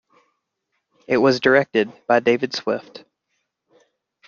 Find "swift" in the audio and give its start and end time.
2.55-3.05